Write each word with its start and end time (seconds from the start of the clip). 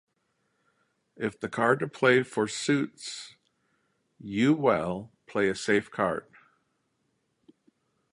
If 1.15 1.39
the 1.39 1.47
card 1.47 1.79
to 1.81 1.87
play 1.87 2.23
for 2.23 2.47
suits 2.47 3.35
You 4.19 4.55
well, 4.55 5.11
play 5.27 5.47
a 5.47 5.53
safe 5.53 5.91
card. 5.91 6.25